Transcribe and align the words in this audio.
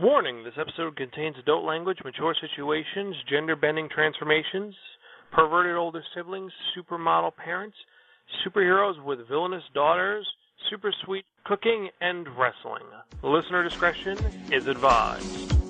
Warning 0.00 0.42
this 0.42 0.54
episode 0.58 0.96
contains 0.96 1.36
adult 1.38 1.64
language, 1.64 1.98
mature 2.02 2.34
situations, 2.40 3.14
gender 3.28 3.54
bending 3.54 3.90
transformations, 3.90 4.74
perverted 5.30 5.76
older 5.76 6.02
siblings, 6.16 6.50
supermodel 6.74 7.36
parents, 7.36 7.76
superheroes 8.42 9.02
with 9.04 9.28
villainous 9.28 9.62
daughters, 9.74 10.26
super 10.70 10.94
sweet 11.04 11.26
cooking, 11.44 11.90
and 12.00 12.26
wrestling. 12.38 12.84
Listener 13.22 13.62
discretion 13.64 14.32
is 14.50 14.66
advised. 14.66 15.61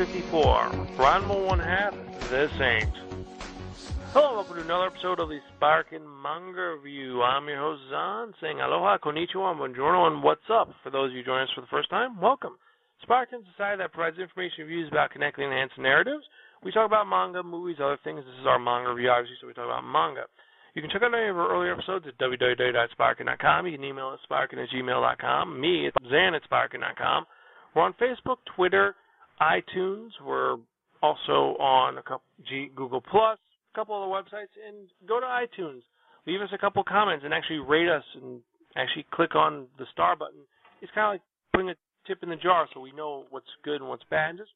154, 0.00 0.96
Ranma 0.96 1.44
One 1.44 1.58
Half, 1.58 1.92
The 2.32 2.48
Saint. 2.56 2.88
Hello, 4.16 4.40
welcome 4.40 4.56
to 4.56 4.62
another 4.62 4.86
episode 4.86 5.20
of 5.20 5.28
the 5.28 5.40
Sparkin 5.52 6.00
Manga 6.00 6.72
Review. 6.80 7.20
I'm 7.20 7.44
your 7.44 7.60
host 7.60 7.82
Zan, 7.90 8.32
saying 8.40 8.64
aloha, 8.64 8.96
konnichiwa, 8.96 9.52
buongiorno, 9.60 10.08
and 10.08 10.22
what's 10.22 10.48
up. 10.48 10.72
For 10.82 10.88
those 10.88 11.10
of 11.10 11.16
you 11.16 11.22
joining 11.22 11.48
us 11.48 11.54
for 11.54 11.60
the 11.60 11.66
first 11.68 11.90
time, 11.90 12.18
welcome. 12.18 12.56
Sparkin 13.02 13.44
Society 13.52 13.76
that 13.76 13.92
provides 13.92 14.16
information 14.16 14.64
and 14.64 14.68
views 14.68 14.88
about 14.88 15.10
connecting 15.10 15.44
and 15.44 15.52
enhancing 15.52 15.84
narratives. 15.84 16.24
We 16.64 16.72
talk 16.72 16.88
about 16.88 17.04
manga, 17.04 17.42
movies, 17.42 17.76
other 17.76 18.00
things. 18.02 18.24
This 18.24 18.40
is 18.40 18.48
our 18.48 18.58
manga 18.58 18.96
review, 18.96 19.10
obviously, 19.12 19.36
so 19.36 19.48
we 19.48 19.52
talk 19.52 19.68
about 19.68 19.84
manga. 19.84 20.24
You 20.72 20.80
can 20.80 20.88
check 20.88 21.04
out 21.04 21.12
any 21.12 21.28
of 21.28 21.36
our 21.36 21.52
earlier 21.52 21.76
episodes 21.76 22.08
at 22.08 22.16
www.sparkin.com. 22.16 23.66
You 23.66 23.76
can 23.76 23.84
email 23.84 24.16
us 24.16 24.20
sparkin 24.24 24.64
at 24.64 24.72
gmail.com. 24.72 25.60
Me, 25.60 25.92
it's 25.92 25.96
Zan 26.08 26.32
at 26.32 26.40
sparkin.com. 26.48 27.26
We're 27.76 27.84
on 27.84 27.92
Facebook, 28.00 28.40
Twitter, 28.56 28.96
iTunes. 29.40 30.10
We're 30.24 30.56
also 31.02 31.56
on 31.58 31.98
a 31.98 32.02
couple 32.02 32.22
G, 32.48 32.70
Google 32.74 33.00
Plus, 33.00 33.38
a 33.72 33.78
couple 33.78 33.96
other 33.96 34.10
websites, 34.12 34.52
and 34.66 34.88
go 35.08 35.20
to 35.20 35.26
iTunes. 35.26 35.82
Leave 36.26 36.40
us 36.40 36.50
a 36.52 36.58
couple 36.58 36.84
comments 36.84 37.24
and 37.24 37.32
actually 37.32 37.58
rate 37.58 37.88
us 37.88 38.04
and 38.20 38.40
actually 38.76 39.06
click 39.12 39.34
on 39.34 39.66
the 39.78 39.86
star 39.92 40.16
button. 40.16 40.40
It's 40.82 40.92
kind 40.94 41.06
of 41.06 41.14
like 41.14 41.22
putting 41.52 41.70
a 41.70 41.74
tip 42.06 42.22
in 42.22 42.28
the 42.28 42.36
jar 42.36 42.68
so 42.72 42.80
we 42.80 42.92
know 42.92 43.24
what's 43.30 43.46
good 43.64 43.80
and 43.80 43.88
what's 43.88 44.04
bad. 44.10 44.36
Just 44.36 44.50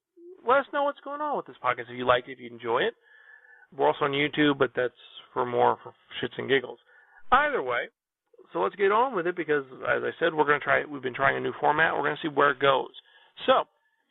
let 0.46 0.58
us 0.58 0.66
know 0.72 0.84
what's 0.84 1.00
going 1.00 1.20
on 1.20 1.36
with 1.36 1.46
this 1.46 1.56
podcast 1.64 1.90
if 1.90 1.96
you 1.96 2.06
like 2.06 2.28
it, 2.28 2.32
if 2.32 2.40
you 2.40 2.50
enjoy 2.50 2.80
it. 2.80 2.94
We're 3.76 3.88
also 3.88 4.04
on 4.04 4.12
YouTube, 4.12 4.58
but 4.58 4.70
that's 4.76 4.92
for 5.32 5.44
more 5.44 5.78
for 5.82 5.92
shits 6.22 6.38
and 6.38 6.48
giggles. 6.48 6.78
Either 7.32 7.62
way, 7.62 7.88
so 8.52 8.60
let's 8.60 8.76
get 8.76 8.92
on 8.92 9.16
with 9.16 9.26
it 9.26 9.36
because, 9.36 9.64
as 9.82 10.02
I 10.04 10.10
said, 10.20 10.32
we're 10.32 10.44
going 10.44 10.60
to 10.60 10.64
try. 10.64 10.84
We've 10.84 11.02
been 11.02 11.14
trying 11.14 11.36
a 11.36 11.40
new 11.40 11.52
format. 11.60 11.94
We're 11.94 12.02
going 12.02 12.16
to 12.16 12.22
see 12.22 12.32
where 12.32 12.52
it 12.52 12.60
goes. 12.60 12.92
So, 13.46 13.64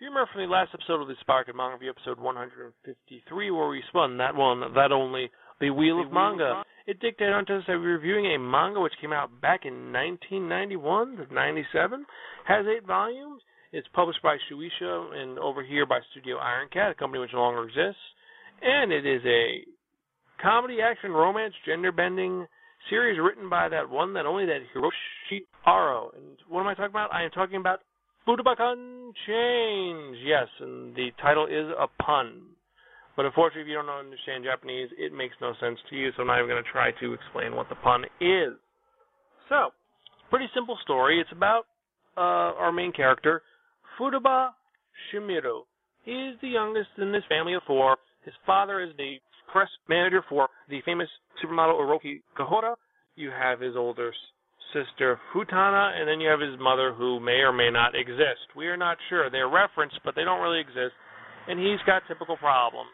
you 0.04 0.10
remember 0.10 0.30
from 0.34 0.44
the 0.44 0.52
last 0.52 0.72
episode 0.74 1.00
of 1.02 1.08
the 1.08 1.16
Sparkin 1.22 1.56
Manga 1.56 1.76
Review, 1.76 1.96
episode 1.96 2.20
153, 2.20 3.52
where 3.52 3.70
we 3.70 3.82
spun 3.88 4.18
that 4.18 4.36
one, 4.36 4.60
that 4.76 4.92
only, 4.92 5.32
the 5.62 5.70
Wheel 5.70 5.96
The 5.96 6.04
of 6.04 6.12
Manga, 6.12 6.64
it 6.86 7.00
dictated 7.00 7.34
onto 7.34 7.56
us 7.56 7.64
that 7.68 7.80
we're 7.80 7.96
reviewing 7.96 8.36
a 8.36 8.38
manga 8.38 8.82
which 8.82 8.92
came 9.00 9.14
out 9.14 9.32
back 9.40 9.62
in 9.64 9.96
1991 9.96 11.24
to 11.24 11.34
97, 11.34 12.06
has 12.46 12.66
eight 12.68 12.86
volumes. 12.86 13.42
It's 13.72 13.88
published 13.96 14.22
by 14.22 14.36
Shueisha 14.52 15.16
and 15.16 15.40
over 15.40 15.64
here 15.64 15.86
by 15.86 16.00
Studio 16.12 16.36
Iron 16.36 16.68
Cat, 16.68 16.92
a 16.92 16.96
company 16.96 17.22
which 17.22 17.32
no 17.32 17.40
longer 17.40 17.64
exists. 17.64 18.04
And 18.62 18.92
it 18.92 19.06
is 19.06 19.22
a 19.24 19.64
comedy, 20.44 20.80
action, 20.84 21.12
romance, 21.12 21.54
gender 21.66 21.94
bending 21.94 22.46
series 22.90 23.18
written 23.24 23.50
by 23.50 23.70
that 23.70 23.90
one, 23.90 24.12
that 24.16 24.26
only, 24.26 24.46
that 24.48 24.68
Hiroshi 24.76 25.48
Aro. 25.66 26.14
And 26.14 26.36
what 26.50 26.60
am 26.60 26.68
I 26.68 26.74
talking 26.74 26.92
about? 26.92 27.14
I 27.14 27.24
am 27.24 27.32
talking 27.32 27.56
about 27.56 27.80
Futaba-kun 28.28 29.14
Change. 29.28 30.18
Yes, 30.26 30.48
and 30.60 30.96
the 30.96 31.10
title 31.22 31.46
is 31.46 31.70
a 31.78 31.88
pun. 32.02 32.42
But 33.16 33.26
unfortunately, 33.26 33.64
if 33.64 33.68
you 33.68 33.76
don't 33.76 33.90
understand 33.90 34.44
Japanese, 34.44 34.90
it 34.98 35.14
makes 35.14 35.36
no 35.40 35.54
sense 35.60 35.78
to 35.90 35.96
you, 35.96 36.10
so 36.16 36.22
I'm 36.22 36.28
not 36.28 36.40
even 36.40 36.50
going 36.50 36.64
to 36.64 36.72
try 36.72 36.92
to 37.00 37.14
explain 37.14 37.56
what 37.56 37.70
the 37.70 37.76
pun 37.76 38.06
is. 38.20 38.54
So, 39.50 39.70
pretty 40.30 40.48
simple 40.56 40.78
story. 40.82 41.22
It's 41.22 41.32
about 41.32 41.66
uh, 42.18 42.58
our 42.58 42.72
main 42.72 42.92
character, 42.92 43.44
Futaba 44.00 44.50
Shimura. 45.12 45.62
He's 46.04 46.36
the 46.42 46.50
youngest 46.50 46.90
in 46.98 47.12
this 47.12 47.24
family 47.30 47.54
of 47.54 47.62
four. 47.68 47.98
His 48.26 48.34
father 48.46 48.82
is 48.82 48.90
the 48.98 49.18
press 49.52 49.70
manager 49.88 50.24
for 50.28 50.48
the 50.70 50.82
famous 50.86 51.08
supermodel 51.44 51.80
Oroki 51.80 52.22
Kahora. 52.38 52.76
You 53.16 53.30
have 53.30 53.60
his 53.60 53.76
older 53.76 54.12
sister 54.74 55.20
Futana, 55.34 55.94
and 55.96 56.08
then 56.08 56.20
you 56.20 56.30
have 56.30 56.42
his 56.42 56.60
mother 56.60 56.94
who 56.94 57.20
may 57.20 57.46
or 57.46 57.54
may 57.54 57.70
not 57.70 57.96
exist. 57.96 58.52
We 58.56 58.68
are 58.68 58.78
not 58.78 58.98
sure. 59.10 59.30
They're 59.30 59.50
referenced, 59.50 60.00
but 60.04 60.16
they 60.16 60.24
don't 60.24 60.42
really 60.42 60.60
exist. 60.60 60.98
And 61.48 61.60
he's 61.60 61.80
got 61.86 62.04
typical 62.08 62.38
problems. 62.38 62.92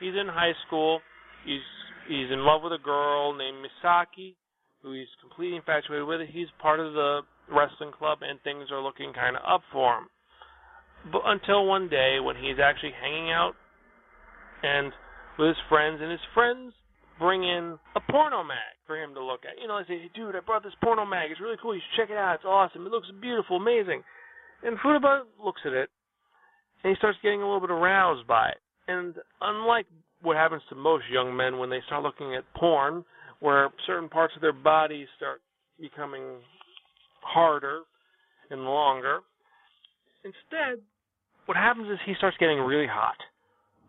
He's 0.00 0.14
in 0.18 0.26
high 0.26 0.52
school. 0.66 1.00
He's 1.44 1.64
he's 2.08 2.30
in 2.30 2.44
love 2.44 2.62
with 2.62 2.72
a 2.72 2.82
girl 2.82 3.36
named 3.36 3.58
Misaki, 3.62 4.34
who 4.82 4.92
he's 4.92 5.10
completely 5.20 5.56
infatuated 5.56 6.06
with. 6.06 6.20
He's 6.28 6.48
part 6.60 6.80
of 6.80 6.92
the 6.92 7.20
wrestling 7.48 7.92
club, 7.92 8.18
and 8.22 8.40
things 8.42 8.68
are 8.72 8.82
looking 8.82 9.12
kind 9.12 9.36
of 9.36 9.42
up 9.46 9.62
for 9.72 9.98
him. 9.98 10.08
But 11.12 11.22
until 11.24 11.66
one 11.66 11.88
day 11.88 12.18
when 12.20 12.36
he's 12.36 12.58
actually 12.62 12.92
hanging 13.00 13.30
out 13.30 13.52
and 14.62 14.92
with 15.38 15.48
his 15.48 15.62
friends, 15.68 16.00
and 16.02 16.10
his 16.10 16.20
friends 16.34 16.72
bring 17.20 17.44
in 17.44 17.78
a 17.94 18.00
porno 18.10 18.42
mag 18.42 18.74
for 18.86 18.96
him 18.96 19.14
to 19.14 19.22
look 19.22 19.40
at. 19.44 19.60
You 19.60 19.68
know, 19.68 19.74
I 19.74 19.82
say, 19.82 20.00
hey, 20.00 20.10
dude, 20.16 20.34
I 20.34 20.40
brought 20.40 20.64
this 20.64 20.72
porno 20.82 21.04
mag. 21.04 21.30
It's 21.30 21.40
really 21.40 21.60
cool. 21.60 21.74
You 21.74 21.80
should 21.84 22.02
check 22.02 22.10
it 22.10 22.16
out. 22.16 22.36
It's 22.36 22.44
awesome. 22.44 22.86
It 22.86 22.90
looks 22.90 23.06
beautiful, 23.20 23.56
amazing. 23.56 24.02
And 24.64 24.78
Futaba 24.78 25.22
looks 25.42 25.60
at 25.64 25.72
it, 25.72 25.90
and 26.82 26.90
he 26.90 26.96
starts 26.96 27.18
getting 27.22 27.42
a 27.42 27.44
little 27.44 27.60
bit 27.60 27.70
aroused 27.70 28.26
by 28.26 28.48
it. 28.48 28.58
And 28.88 29.14
unlike 29.40 29.86
what 30.22 30.36
happens 30.36 30.62
to 30.70 30.74
most 30.74 31.04
young 31.12 31.36
men 31.36 31.58
when 31.58 31.70
they 31.70 31.80
start 31.86 32.02
looking 32.02 32.34
at 32.34 32.44
porn, 32.56 33.04
where 33.40 33.68
certain 33.86 34.08
parts 34.08 34.34
of 34.34 34.42
their 34.42 34.52
body 34.52 35.06
start 35.16 35.40
becoming 35.78 36.40
harder 37.22 37.82
and 38.50 38.64
longer, 38.64 39.20
instead, 40.24 40.82
what 41.46 41.56
happens 41.56 41.86
is 41.90 41.98
he 42.04 42.14
starts 42.16 42.36
getting 42.38 42.58
really 42.58 42.88
hot. 42.90 43.16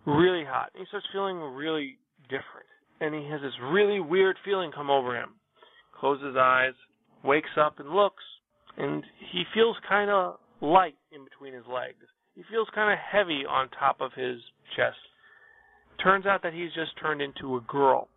Really 0.05 0.45
hot. 0.45 0.69
and 0.73 0.81
He 0.81 0.87
starts 0.87 1.05
feeling 1.11 1.37
really 1.37 1.97
different. 2.29 2.70
And 3.01 3.15
he 3.15 3.27
has 3.29 3.41
this 3.41 3.53
really 3.61 3.99
weird 3.99 4.37
feeling 4.45 4.71
come 4.71 4.89
over 4.89 5.17
him. 5.17 5.29
Closes 5.99 6.27
his 6.27 6.35
eyes, 6.37 6.73
wakes 7.23 7.49
up 7.59 7.79
and 7.79 7.89
looks, 7.89 8.23
and 8.77 9.03
he 9.31 9.43
feels 9.53 9.75
kind 9.89 10.09
of 10.09 10.37
light 10.61 10.95
in 11.11 11.23
between 11.23 11.53
his 11.53 11.65
legs. 11.67 12.05
He 12.35 12.43
feels 12.49 12.67
kind 12.73 12.93
of 12.93 12.99
heavy 12.99 13.43
on 13.49 13.69
top 13.77 14.01
of 14.01 14.13
his 14.13 14.37
chest. 14.75 14.97
Turns 16.01 16.25
out 16.25 16.43
that 16.43 16.53
he's 16.53 16.73
just 16.73 16.91
turned 17.01 17.21
into 17.21 17.57
a 17.57 17.61
girl. 17.67 18.07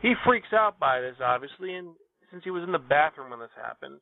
He 0.00 0.14
freaks 0.24 0.52
out 0.52 0.78
by 0.78 1.00
this, 1.00 1.16
obviously, 1.22 1.74
and 1.74 1.94
since 2.30 2.42
he 2.44 2.50
was 2.50 2.62
in 2.64 2.72
the 2.72 2.78
bathroom 2.78 3.30
when 3.30 3.38
this 3.38 3.54
happened, 3.60 4.00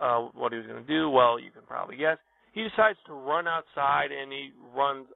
uh, 0.00 0.28
what 0.34 0.52
he 0.52 0.58
was 0.58 0.66
going 0.66 0.84
to 0.84 0.88
do, 0.88 1.08
well, 1.08 1.38
you 1.38 1.50
can 1.50 1.62
probably 1.66 1.96
guess. 1.96 2.18
He 2.52 2.62
decides 2.62 2.98
to 3.06 3.12
run 3.12 3.46
outside 3.46 4.10
and 4.10 4.32
he 4.32 4.50
runs 4.74 5.06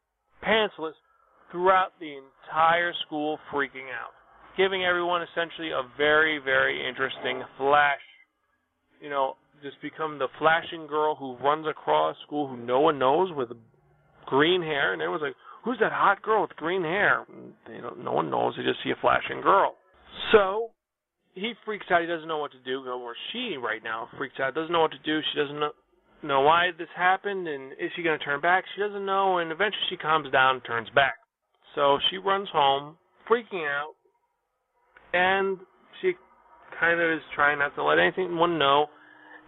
pantsless 0.44 0.94
throughout 1.54 1.94
the 2.02 2.18
entire 2.18 2.90
school, 3.06 3.38
freaking 3.54 3.86
out, 3.94 4.10
giving 4.58 4.82
everyone 4.82 5.22
essentially 5.22 5.70
a 5.70 5.86
very, 5.96 6.42
very 6.42 6.82
interesting 6.82 7.46
flash 7.56 8.02
you 9.04 9.10
know, 9.10 9.36
just 9.62 9.76
become 9.82 10.18
the 10.18 10.28
flashing 10.38 10.86
girl 10.86 11.14
who 11.14 11.36
runs 11.36 11.66
across 11.66 12.16
school 12.26 12.48
who 12.48 12.56
no 12.56 12.80
one 12.80 12.98
knows 12.98 13.28
with 13.36 13.50
green 14.24 14.62
hair, 14.62 14.94
and 14.94 15.02
everyone's 15.02 15.22
like, 15.22 15.36
"Who's 15.62 15.78
that 15.80 15.92
hot 15.92 16.22
girl 16.22 16.40
with 16.40 16.56
green 16.56 16.82
hair?" 16.82 17.26
And 17.28 17.52
they 17.66 17.80
don't. 17.82 17.98
No 17.98 18.12
one 18.12 18.30
knows. 18.30 18.56
They 18.56 18.62
just 18.62 18.82
see 18.82 18.90
a 18.90 18.96
flashing 18.96 19.42
girl. 19.42 19.76
So 20.32 20.70
he 21.34 21.52
freaks 21.66 21.90
out. 21.90 22.00
He 22.00 22.06
doesn't 22.06 22.28
know 22.28 22.38
what 22.38 22.52
to 22.52 22.58
do. 22.64 22.82
Or 22.88 23.14
she 23.30 23.56
right 23.58 23.84
now 23.84 24.08
freaks 24.16 24.40
out. 24.40 24.54
Doesn't 24.54 24.72
know 24.72 24.80
what 24.80 24.92
to 24.92 25.04
do. 25.04 25.20
She 25.32 25.38
doesn't 25.38 25.60
know 25.60 25.72
know 26.22 26.40
why 26.40 26.70
this 26.78 26.88
happened 26.96 27.46
and 27.46 27.72
is 27.72 27.92
she 27.94 28.02
going 28.02 28.18
to 28.18 28.24
turn 28.24 28.40
back? 28.40 28.64
She 28.74 28.80
doesn't 28.80 29.04
know, 29.04 29.38
and 29.38 29.52
eventually 29.52 29.84
she 29.90 29.98
calms 29.98 30.30
down 30.32 30.56
and 30.56 30.64
turns 30.64 30.88
back. 30.94 31.16
So 31.74 31.98
she 32.10 32.18
runs 32.18 32.48
home, 32.52 32.96
freaking 33.28 33.66
out, 33.66 33.94
and 35.12 35.58
she 36.00 36.12
kind 36.78 37.00
of 37.00 37.10
is 37.10 37.22
trying 37.34 37.58
not 37.58 37.74
to 37.76 37.84
let 37.84 37.98
anyone 37.98 38.58
know. 38.58 38.86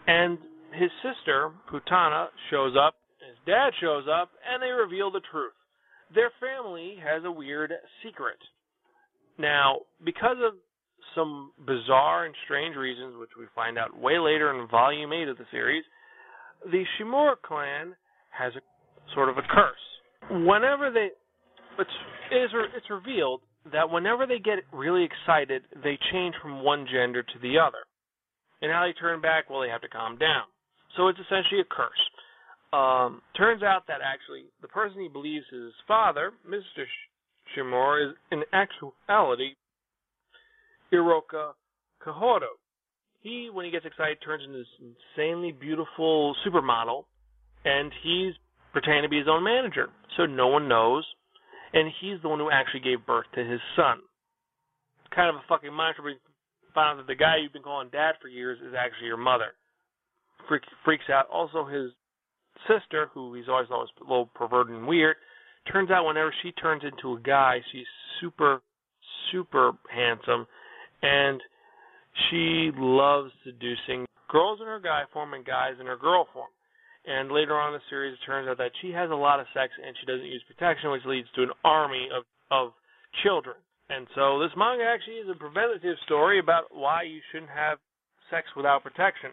And 0.06 0.38
his 0.78 0.90
sister, 1.02 1.50
Putana, 1.70 2.28
shows 2.50 2.75
up, 2.76 2.94
his 3.20 3.37
dad 3.46 3.70
shows 3.81 4.05
up, 4.12 4.31
and 4.49 4.62
they 4.62 4.70
reveal 4.70 5.11
the 5.11 5.20
truth. 5.31 5.52
Their 6.14 6.31
family 6.40 6.96
has 7.02 7.25
a 7.25 7.31
weird 7.31 7.73
secret. 8.05 8.38
Now, 9.38 9.81
because 10.05 10.37
of 10.44 10.55
some 11.14 11.52
bizarre 11.67 12.26
and 12.26 12.34
strange 12.44 12.76
reasons, 12.76 13.14
which 13.19 13.31
we 13.38 13.46
find 13.55 13.78
out 13.78 13.99
way 13.99 14.19
later 14.19 14.55
in 14.55 14.69
Volume 14.69 15.12
8 15.12 15.28
of 15.28 15.38
the 15.38 15.46
series, 15.50 15.84
the 16.64 16.84
Shimura 16.96 17.34
clan 17.43 17.94
has 18.31 18.52
a 18.55 18.61
sort 19.14 19.28
of 19.28 19.38
a 19.38 19.43
curse. 19.43 20.44
Whenever 20.46 20.90
they, 20.90 21.08
it's 21.78 21.90
it 22.31 22.37
is 22.37 22.50
it's 22.76 22.90
revealed 22.90 23.40
that 23.73 23.90
whenever 23.90 24.26
they 24.26 24.38
get 24.38 24.58
really 24.73 25.05
excited, 25.05 25.62
they 25.82 25.99
change 26.12 26.34
from 26.40 26.62
one 26.62 26.87
gender 26.90 27.23
to 27.23 27.38
the 27.43 27.58
other. 27.58 27.82
And 28.62 28.73
how 28.73 28.87
they 28.87 28.93
turn 28.93 29.20
back, 29.20 29.50
well, 29.50 29.61
they 29.61 29.69
have 29.69 29.82
to 29.82 29.88
calm 29.88 30.17
down. 30.19 30.44
So 30.96 31.08
it's 31.08 31.19
essentially 31.19 31.61
a 31.61 31.64
curse. 31.64 32.02
Um, 32.73 33.23
turns 33.37 33.62
out 33.62 33.87
that 33.88 34.00
actually 34.02 34.46
the 34.62 34.69
person 34.69 35.00
he 35.00 35.08
believes 35.08 35.44
is 35.52 35.64
his 35.64 35.73
father, 35.87 36.32
Mr. 36.49 36.84
Shimura, 37.55 38.11
is 38.11 38.17
in 38.31 38.43
actuality 38.52 39.55
Iroka 40.93 41.52
Kahoro, 42.05 42.56
he, 43.20 43.50
when 43.52 43.64
he 43.64 43.70
gets 43.70 43.84
excited, 43.84 44.19
turns 44.25 44.44
into 44.44 44.58
this 44.58 44.93
insanely 45.17 45.52
beautiful 45.52 46.34
supermodel, 46.46 47.05
and 47.64 47.90
he's 48.02 48.34
pretending 48.73 49.02
to 49.02 49.08
be 49.08 49.19
his 49.19 49.28
own 49.28 49.43
manager, 49.43 49.88
so 50.17 50.26
no 50.26 50.46
one 50.46 50.69
knows, 50.69 51.05
and 51.72 51.90
he's 52.00 52.20
the 52.22 52.28
one 52.28 52.38
who 52.38 52.50
actually 52.50 52.80
gave 52.80 53.06
birth 53.06 53.26
to 53.34 53.44
his 53.44 53.60
son. 53.76 53.98
Kind 55.14 55.30
of 55.30 55.36
a 55.36 55.44
fucking 55.48 55.72
monster, 55.72 56.02
but 56.02 56.12
found 56.74 56.98
that 56.98 57.06
the 57.06 57.14
guy 57.14 57.36
you've 57.42 57.52
been 57.52 57.62
calling 57.62 57.88
dad 57.90 58.14
for 58.20 58.28
years 58.28 58.58
is 58.60 58.74
actually 58.78 59.06
your 59.06 59.16
mother. 59.16 59.54
Freak, 60.48 60.62
freaks 60.84 61.04
out. 61.12 61.26
Also, 61.32 61.64
his 61.64 61.90
sister, 62.68 63.08
who 63.12 63.34
he's 63.34 63.48
always 63.48 63.68
always 63.70 63.88
a 64.00 64.04
little 64.04 64.30
perverted 64.34 64.76
and 64.76 64.86
weird, 64.86 65.16
turns 65.70 65.90
out 65.90 66.06
whenever 66.06 66.32
she 66.42 66.52
turns 66.52 66.82
into 66.84 67.16
a 67.16 67.20
guy, 67.20 67.58
she's 67.72 67.86
super, 68.20 68.60
super 69.32 69.72
handsome, 69.92 70.46
and 71.02 71.40
she 72.28 72.70
loves 72.76 73.30
seducing 73.44 74.06
girls 74.28 74.60
in 74.60 74.66
her 74.66 74.80
guy 74.80 75.02
form 75.12 75.34
and 75.34 75.44
guys 75.44 75.74
in 75.80 75.86
her 75.86 75.96
girl 75.96 76.26
form. 76.32 76.48
And 77.06 77.31
later 77.31 77.55
on 77.55 77.73
in 77.73 77.79
the 77.79 77.87
series, 77.88 78.19
it 78.19 78.26
turns 78.26 78.49
out 78.49 78.58
that 78.58 78.75
she 78.82 78.91
has 78.91 79.11
a 79.11 79.14
lot 79.14 79.38
of 79.38 79.47
sex 79.55 79.73
and 79.79 79.94
she 80.00 80.06
doesn't 80.06 80.26
use 80.26 80.43
protection, 80.50 80.91
which 80.91 81.06
leads 81.06 81.29
to 81.37 81.43
an 81.43 81.55
army 81.64 82.08
of 82.11 82.25
of 82.50 82.73
children. 83.23 83.56
And 83.88 84.06
so 84.14 84.38
this 84.38 84.50
manga 84.56 84.85
actually 84.85 85.23
is 85.23 85.31
a 85.31 85.38
preventative 85.38 85.97
story 86.05 86.38
about 86.38 86.64
why 86.75 87.03
you 87.03 87.20
shouldn't 87.31 87.50
have 87.50 87.79
sex 88.31 88.47
without 88.56 88.82
protection. 88.82 89.31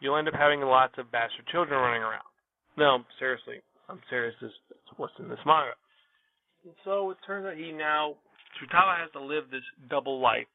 You'll 0.00 0.16
end 0.16 0.28
up 0.28 0.34
having 0.34 0.60
lots 0.60 0.94
of 0.98 1.10
bastard 1.10 1.46
children 1.48 1.80
running 1.80 2.02
around. 2.02 2.28
No, 2.76 3.00
seriously, 3.18 3.64
I'm 3.88 4.00
serious. 4.10 4.34
This 4.40 4.50
is 4.50 4.76
what's 4.96 5.14
in 5.18 5.28
this 5.28 5.40
manga. 5.46 5.72
And 6.64 6.74
so 6.84 7.10
it 7.10 7.18
turns 7.26 7.46
out 7.46 7.56
he 7.56 7.72
now 7.72 8.16
Futaba 8.60 9.00
has 9.00 9.10
to 9.12 9.20
live 9.20 9.44
this 9.50 9.64
double 9.88 10.20
life 10.20 10.46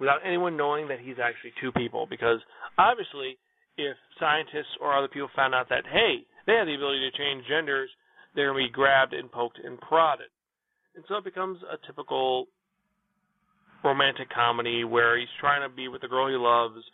without 0.00 0.20
anyone 0.24 0.56
knowing 0.56 0.88
that 0.88 1.00
he's 1.00 1.16
actually 1.22 1.52
two 1.60 1.72
people. 1.72 2.06
Because 2.08 2.40
obviously, 2.78 3.38
if 3.78 3.96
scientists 4.18 4.76
or 4.80 4.92
other 4.92 5.08
people 5.08 5.30
found 5.34 5.54
out 5.54 5.68
that, 5.70 5.84
hey, 5.90 6.26
they 6.46 6.54
have 6.54 6.66
the 6.66 6.74
ability 6.74 7.08
to 7.08 7.16
change 7.16 7.46
genders, 7.48 7.88
they're 8.34 8.52
going 8.52 8.64
to 8.64 8.68
be 8.68 8.72
grabbed 8.72 9.14
and 9.14 9.30
poked 9.30 9.58
and 9.62 9.80
prodded. 9.80 10.28
And 10.96 11.04
so 11.08 11.16
it 11.16 11.24
becomes 11.24 11.58
a 11.62 11.78
typical 11.86 12.46
romantic 13.84 14.28
comedy 14.30 14.84
where 14.84 15.18
he's 15.18 15.28
trying 15.40 15.62
to 15.62 15.74
be 15.74 15.88
with 15.88 16.02
the 16.02 16.08
girl 16.08 16.28
he 16.28 16.34
loves, 16.34 16.84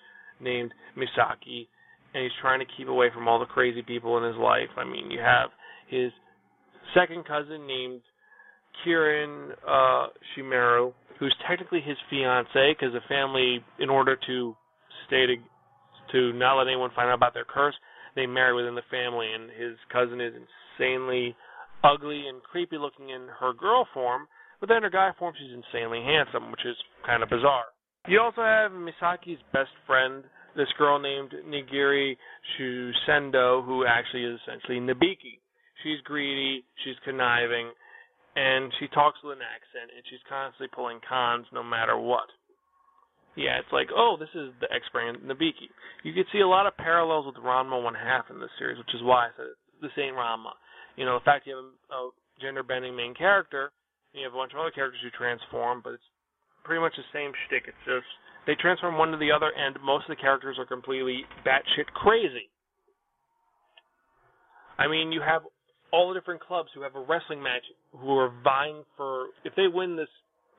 named 0.41 0.73
Misaki, 0.97 1.67
and 2.13 2.23
he's 2.23 2.33
trying 2.41 2.61
to 2.61 2.67
keep 2.77 2.89
away 2.89 3.09
from 3.13 3.27
all 3.27 3.39
the 3.39 3.47
crazy 3.47 3.83
people 3.83 4.19
in 4.19 4.25
his 4.25 4.37
life. 4.37 4.69
I 4.77 4.85
mean, 4.85 5.11
you 5.11 5.21
have 5.21 5.51
his 5.89 6.13
second 6.95 7.27
cousin 7.27 7.67
named 7.67 8.03
Kirin 8.85 9.53
uh, 9.67 10.09
Shimura, 10.37 10.93
who's 11.19 11.35
technically 11.49 11.81
his 11.81 11.97
fiance 12.11 12.75
because 12.79 12.93
the 12.93 13.01
family, 13.09 13.65
in 13.79 13.89
order 13.89 14.19
to 14.27 14.55
stay 15.07 15.27
to, 15.27 15.37
to 16.15 16.33
not 16.33 16.55
let 16.55 16.69
anyone 16.69 16.91
find 16.95 17.11
out 17.11 17.19
about 17.19 17.35
their 17.35 17.45
curse, 17.45 17.75
they 18.15 18.27
marry 18.27 18.55
within 18.55 18.75
the 18.75 18.87
family, 18.91 19.27
and 19.35 19.51
his 19.51 19.75
cousin 19.91 20.21
is 20.21 20.33
insanely 20.33 21.35
ugly 21.83 22.29
and 22.29 22.43
creepy 22.43 22.79
looking 22.79 23.11
in 23.11 23.27
her 23.41 23.53
girl 23.53 23.87
form, 23.93 24.27
but 24.61 24.69
then 24.69 24.83
her 24.83 24.91
guy 24.91 25.11
form 25.19 25.35
she's 25.37 25.53
insanely 25.53 26.01
handsome, 26.01 26.51
which 26.51 26.65
is 26.65 26.77
kind 27.05 27.23
of 27.23 27.29
bizarre. 27.29 27.67
You 28.07 28.21
also 28.21 28.43
have 28.43 28.71
Misaki's 28.71 29.43
best 29.53 29.75
friend, 29.87 30.25
this 30.57 30.69
girl 30.79 30.99
named 30.99 31.35
Nigiri 31.49 32.17
Shusendo, 32.55 33.65
who 33.65 33.85
actually 33.85 34.25
is 34.25 34.39
essentially 34.47 34.79
Nabiki. 34.79 35.43
She's 35.83 36.01
greedy, 36.05 36.65
she's 36.85 36.97
conniving, 37.05 37.73
and 38.37 38.73
she 38.79 38.89
talks 38.89 39.19
with 39.25 39.37
an 39.37 39.45
accent, 39.45 39.91
and 39.95 40.05
she's 40.09 40.23
constantly 40.29 40.69
pulling 40.73 41.01
cons 41.07 41.47
no 41.53 41.63
matter 41.63 41.99
what. 41.99 42.29
Yeah, 43.37 43.59
it's 43.59 43.73
like, 43.73 43.89
oh, 43.91 44.17
this 44.19 44.31
is 44.35 44.55
the 44.61 44.71
X-brand 44.71 45.19
Nabiki. 45.27 45.67
You 46.05 46.15
can 46.15 46.25
see 46.33 46.41
a 46.41 46.47
lot 46.47 46.67
of 46.67 46.77
parallels 46.77 47.27
with 47.27 47.35
Ranma 47.43 47.83
One 47.83 47.95
Half 47.95 48.31
in 48.31 48.39
this 48.39 48.51
series, 48.59 48.79
which 48.79 48.95
is 48.95 49.03
why 49.03 49.27
I 49.27 49.31
said 49.37 49.59
this 49.83 49.91
ain't 49.99 50.15
Ranma. 50.15 50.55
You 50.97 51.05
know, 51.05 51.19
the 51.19 51.25
fact 51.25 51.47
you 51.47 51.57
have 51.57 51.65
a, 51.65 51.95
a 51.95 52.11
gender-bending 52.41 52.95
main 52.95 53.15
character, 53.15 53.73
and 54.13 54.23
you 54.23 54.27
have 54.27 54.35
a 54.35 54.39
bunch 54.39 54.53
of 54.55 54.61
other 54.61 54.71
characters 54.71 55.01
who 55.03 55.11
transform, 55.11 55.83
but 55.83 55.99
it's 55.99 56.11
pretty 56.63 56.81
much 56.81 56.95
the 56.95 57.03
same 57.13 57.33
shtick. 57.47 57.67
It's 57.67 57.85
just 57.85 58.07
they 58.47 58.55
transform 58.55 58.99
one 58.99 59.11
to 59.11 59.19
the 59.19 59.33
other, 59.33 59.51
and 59.51 59.75
most 59.83 60.07
of 60.07 60.15
the 60.15 60.21
characters 60.23 60.57
are 60.59 60.67
completely 60.67 61.27
batshit 61.45 61.91
crazy. 61.95 62.47
I 64.79 64.87
mean, 64.87 65.11
you 65.11 65.21
have 65.27 65.43
all 65.93 66.13
the 66.13 66.19
different 66.19 66.43
clubs 66.43 66.69
who 66.75 66.83
have 66.83 66.95
a 66.95 67.03
wrestling 67.03 67.43
match 67.43 67.63
who 67.93 68.19
are 68.19 68.33
vying 68.43 68.83
for 68.97 69.27
if 69.45 69.55
they 69.55 69.67
win 69.67 69.97
this 69.97 70.11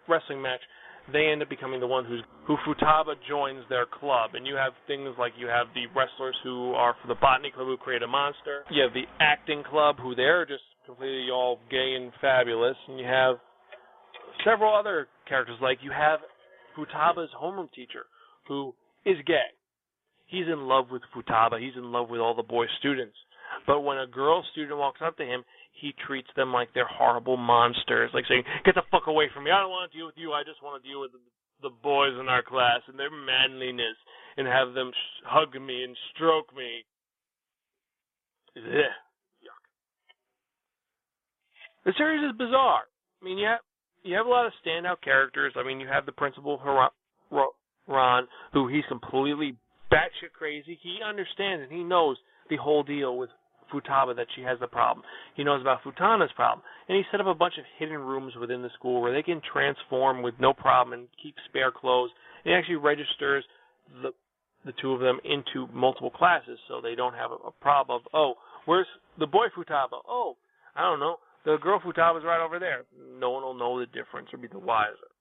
wrestling 0.08 0.42
match, 0.42 0.62
they 1.12 1.28
end 1.28 1.42
up 1.42 1.50
becoming 1.50 1.80
the 1.80 1.88
one 1.88 2.06
who's 2.06 2.24
who 2.48 2.58
Futaba 2.68 3.14
joins 3.28 3.64
their 3.70 3.86
club. 3.86 4.32
And 4.34 4.46
you 4.46 4.56
have 4.56 4.74
things 4.88 5.10
like 5.20 5.34
you 5.38 5.48
have 5.48 5.68
the 5.74 5.86
wrestlers 5.96 6.36
who 6.44 6.74
are 6.74 6.96
for 7.02 7.08
the 7.08 7.20
botany 7.20 7.52
club 7.52 7.68
who 7.68 7.78
create 7.78 8.04
a 8.04 8.08
monster. 8.08 8.64
You 8.72 8.84
have 8.84 8.94
the 8.94 9.06
acting 9.20 9.64
club 9.64 9.98
who 10.02 10.16
they're 10.16 10.46
just 10.46 10.64
completely 10.86 11.30
all 11.32 11.60
gay 11.70 11.96
and 12.00 12.12
fabulous. 12.22 12.78
And 12.88 13.00
you 13.00 13.06
have 13.06 13.38
several 14.44 14.76
other 14.76 15.08
characters 15.28 15.58
like 15.62 15.80
you 15.82 15.92
have 15.92 16.20
Futaba's 16.78 17.30
homeroom 17.40 17.72
teacher 17.72 18.06
who 18.48 18.74
is 19.06 19.18
gay. 19.26 19.50
He's 20.28 20.48
in 20.52 20.62
love 20.62 20.86
with 20.92 21.04
Futaba. 21.16 21.60
He's 21.60 21.76
in 21.76 21.92
love 21.92 22.10
with 22.10 22.20
all 22.20 22.36
the 22.36 22.44
boy 22.44 22.66
students. 22.80 23.16
But 23.68 23.82
when 23.82 23.98
a 23.98 24.08
girl 24.08 24.44
student 24.52 24.78
walks 24.78 25.00
up 25.04 25.18
to 25.18 25.24
him, 25.24 25.44
he 25.76 25.94
treats 26.08 26.30
them 26.36 26.54
like 26.54 26.70
they're 26.74 26.88
horrible 26.88 27.38
monsters, 27.38 28.12
like 28.14 28.26
saying, 28.28 28.44
"Get 28.64 28.76
the 28.76 28.84
fuck 28.92 29.08
away 29.08 29.30
from 29.34 29.44
me! 29.44 29.52
I 29.52 29.60
don't 29.60 29.70
want 29.70 29.92
to 29.92 29.98
deal 29.98 30.06
with 30.06 30.18
you. 30.18 30.34
I 30.34 30.44
just 30.44 30.62
want 30.64 30.82
to 30.82 30.90
deal 30.90 31.02
with 31.02 31.12
the, 31.12 31.70
boys 31.70 32.14
in 32.20 32.30
our 32.30 32.44
class 32.44 32.82
and 32.88 32.98
their 32.98 33.12
manliness, 33.12 33.98
and 34.38 34.48
have 34.48 34.74
them 34.74 34.92
sh- 34.92 35.24
hug 35.26 35.54
me 35.60 35.84
and 35.84 35.98
stroke 36.14 36.56
me." 36.56 36.86
Ugh. 38.58 38.64
Yuck. 39.44 39.62
The 41.86 41.94
series 41.98 42.24
is 42.24 42.38
bizarre. 42.38 42.88
I 43.22 43.26
mean, 43.26 43.38
you 43.38 43.48
have 43.48 43.60
you 44.04 44.16
have 44.16 44.26
a 44.26 44.30
lot 44.30 44.46
of 44.46 44.54
standout 44.66 45.02
characters. 45.02 45.54
I 45.56 45.64
mean, 45.64 45.80
you 45.80 45.88
have 45.88 46.06
the 46.06 46.12
principal 46.12 46.60
Ron, 47.88 48.28
who 48.54 48.68
he's 48.68 48.86
completely 48.88 49.58
batshit 49.92 50.34
crazy. 50.34 50.80
He 50.82 51.00
understands 51.08 51.64
and 51.64 51.72
he 51.72 51.84
knows 51.84 52.18
the 52.50 52.58
whole 52.58 52.84
deal 52.84 53.18
with 53.18 53.30
Futaba 53.74 54.16
that 54.16 54.28
she 54.36 54.42
has 54.42 54.60
the 54.60 54.68
problem. 54.68 55.06
He 55.36 55.44
knows 55.44 55.62
about 55.62 55.84
Futana's 55.84 56.32
problem. 56.36 56.64
And 56.88 56.98
he 56.98 57.04
set 57.12 57.22
up 57.22 57.28
a 57.28 57.34
bunch 57.34 57.56
of 57.58 57.66
hidden 57.78 58.00
rooms 58.00 58.34
within 58.40 58.62
the 58.62 58.70
school 58.78 59.02
where 59.02 59.14
they 59.14 59.24
can 59.24 59.42
transform 59.52 60.22
with 60.22 60.36
no 60.40 60.54
problem 60.54 60.98
and 60.98 61.08
keep 61.22 61.36
spare 61.50 61.72
clothes. 61.72 62.12
And 62.44 62.52
he 62.52 62.58
actually 62.58 62.76
registers 62.78 63.44
the 64.02 64.12
the 64.66 64.74
two 64.82 64.94
of 64.94 65.00
them 65.00 65.20
into 65.24 65.72
multiple 65.72 66.10
classes 66.10 66.58
so 66.68 66.82
they 66.82 66.96
don't 66.96 67.14
have 67.14 67.30
a, 67.30 67.36
a 67.48 67.52
problem 67.62 68.02
of, 68.02 68.08
oh, 68.14 68.34
where's 68.66 68.88
the 69.20 69.28
boy 69.28 69.46
Futaba? 69.56 70.02
Oh, 70.08 70.36
I 70.76 70.82
don't 70.82 71.00
know. 71.00 71.18
The 71.46 71.58
girl 71.62 71.80
Futaba's 71.80 72.26
right 72.26 72.44
over 72.44 72.58
there. 72.58 72.84
No 73.20 73.30
one 73.30 73.44
will 73.44 73.54
know 73.54 73.80
the 73.80 73.86
difference 73.86 74.30
or 74.34 74.40
be 74.40 74.48
the 74.48 74.58
wiser. 74.58 75.14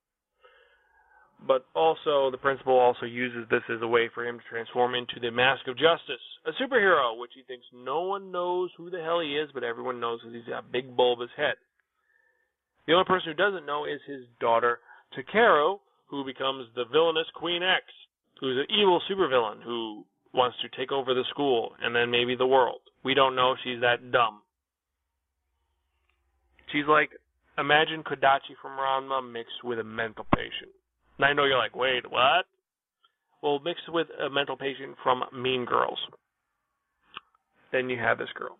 But 1.46 1.66
also, 1.74 2.30
the 2.30 2.38
principal 2.38 2.78
also 2.78 3.04
uses 3.04 3.46
this 3.50 3.62
as 3.68 3.82
a 3.82 3.86
way 3.86 4.08
for 4.14 4.26
him 4.26 4.38
to 4.38 4.44
transform 4.48 4.94
into 4.94 5.20
the 5.20 5.30
Mask 5.30 5.66
of 5.68 5.76
Justice, 5.76 6.22
a 6.46 6.52
superhero, 6.52 7.18
which 7.18 7.32
he 7.34 7.42
thinks 7.42 7.66
no 7.74 8.02
one 8.02 8.32
knows 8.32 8.70
who 8.76 8.88
the 8.88 9.02
hell 9.02 9.20
he 9.20 9.36
is, 9.36 9.50
but 9.52 9.62
everyone 9.62 10.00
knows 10.00 10.20
that 10.24 10.32
he's 10.32 10.46
got 10.46 10.64
a 10.64 10.72
big 10.72 10.96
bulbous 10.96 11.28
head. 11.36 11.56
The 12.86 12.94
only 12.94 13.04
person 13.04 13.28
who 13.28 13.34
doesn't 13.34 13.66
know 13.66 13.84
is 13.84 14.00
his 14.06 14.24
daughter, 14.40 14.80
Takeru, 15.16 15.80
who 16.06 16.24
becomes 16.24 16.66
the 16.74 16.84
villainous 16.90 17.26
Queen 17.34 17.62
X, 17.62 17.84
who's 18.40 18.58
an 18.58 18.74
evil 18.74 19.02
supervillain 19.10 19.62
who 19.62 20.04
wants 20.32 20.56
to 20.62 20.76
take 20.76 20.92
over 20.92 21.14
the 21.14 21.24
school 21.30 21.74
and 21.82 21.94
then 21.94 22.10
maybe 22.10 22.36
the 22.36 22.46
world. 22.46 22.80
We 23.04 23.14
don't 23.14 23.36
know 23.36 23.54
she's 23.62 23.80
that 23.80 24.12
dumb. 24.12 24.40
She's 26.72 26.86
like, 26.88 27.10
imagine 27.58 28.02
Kodachi 28.02 28.56
from 28.60 28.72
Ranma 28.72 29.30
mixed 29.30 29.62
with 29.62 29.78
a 29.78 29.84
mental 29.84 30.26
patient. 30.34 30.72
And 31.18 31.24
I 31.24 31.32
know 31.32 31.44
you're 31.44 31.58
like, 31.58 31.76
wait, 31.76 32.10
what? 32.10 32.46
Well, 33.42 33.60
mixed 33.60 33.88
with 33.88 34.08
a 34.24 34.30
mental 34.30 34.56
patient 34.56 34.96
from 35.02 35.22
Mean 35.32 35.64
Girls. 35.64 35.98
Then 37.72 37.90
you 37.90 37.98
have 37.98 38.18
this 38.18 38.28
girl. 38.34 38.56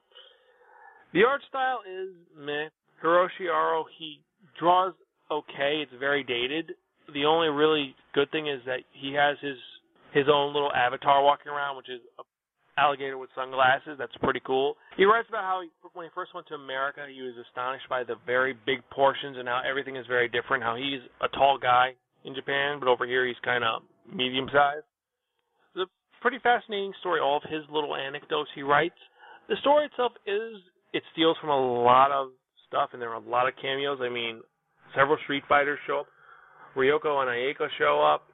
The 1.13 1.25
art 1.25 1.41
style 1.49 1.81
is 1.89 2.11
meh. 2.37 2.69
Hiroshi 3.03 3.47
Aro, 3.51 3.85
he 3.99 4.21
draws 4.59 4.95
okay. 5.31 5.83
It's 5.83 5.93
very 5.99 6.25
dated. 6.25 6.73
The 7.13 7.25
only 7.25 7.49
really 7.49 7.95
good 8.15 8.31
thing 8.31 8.49
is 8.49 8.61
that 8.67 8.81
he 8.93 9.15
has 9.15 9.37
his 9.41 9.57
his 10.13 10.27
own 10.33 10.55
little 10.55 10.73
avatar 10.73 11.23
walking 11.23 11.51
around, 11.51 11.77
which 11.77 11.89
is 11.89 12.01
a 12.19 12.23
alligator 12.77 13.19
with 13.19 13.31
sunglasses. 13.35 13.97
That's 13.99 14.17
pretty 14.23 14.41
cool. 14.45 14.75
He 14.97 15.05
writes 15.05 15.29
about 15.29 15.45
how 15.45 15.63
he, 15.63 15.69
when 15.93 16.07
he 16.07 16.11
first 16.15 16.35
went 16.35 16.47
to 16.49 16.55
America, 16.55 17.07
he 17.13 17.23
was 17.23 17.35
astonished 17.49 17.89
by 17.89 18.03
the 18.03 18.17
very 18.27 18.55
big 18.67 18.79
portions 18.91 19.37
and 19.39 19.47
how 19.47 19.63
everything 19.69 19.97
is 19.97 20.07
very 20.07 20.29
different. 20.29 20.63
How 20.63 20.75
he's 20.75 21.01
a 21.23 21.29
tall 21.29 21.59
guy 21.59 21.95
in 22.25 22.35
Japan, 22.35 22.79
but 22.81 22.89
over 22.89 23.07
here 23.07 23.27
he's 23.27 23.37
kind 23.45 23.65
of 23.65 23.83
medium 24.13 24.47
sized. 24.53 24.85
It's 25.75 25.89
a 25.89 26.21
pretty 26.21 26.39
fascinating 26.43 26.93
story. 27.01 27.21
All 27.21 27.39
of 27.39 27.51
his 27.51 27.63
little 27.71 27.95
anecdotes 27.95 28.51
he 28.55 28.63
writes. 28.63 28.99
The 29.49 29.57
story 29.61 29.87
itself 29.87 30.13
is 30.27 30.57
it 30.93 31.03
steals 31.13 31.37
from 31.41 31.51
a 31.51 31.83
lot 31.83 32.11
of 32.11 32.31
stuff, 32.67 32.91
and 32.93 33.03
there 33.03 33.11
are 33.11 33.21
a 33.21 33.29
lot 33.29 33.47
of 33.49 33.55
cameos. 33.61 33.99
I 34.01 34.09
mean, 34.09 34.41
several 34.97 35.19
Street 35.25 35.45
Fighters 35.49 35.79
show 35.87 36.01
up. 36.01 36.07
Ryoko 36.77 37.23
and 37.23 37.31
Ayako 37.31 37.69
show 37.79 38.03
up 38.03 38.27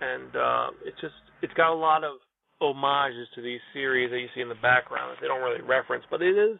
and 0.00 0.34
uh, 0.36 0.66
it's 0.84 1.00
just 1.00 1.14
it's 1.42 1.52
got 1.54 1.72
a 1.72 1.76
lot 1.76 2.04
of 2.04 2.16
homages 2.60 3.28
to 3.34 3.40
these 3.40 3.60
series 3.72 4.10
that 4.10 4.18
you 4.18 4.28
see 4.34 4.40
in 4.40 4.48
the 4.48 4.60
background 4.60 5.12
that 5.12 5.20
they 5.20 5.28
don't 5.28 5.40
really 5.40 5.62
reference, 5.62 6.04
but 6.10 6.20
it 6.20 6.36
is 6.36 6.58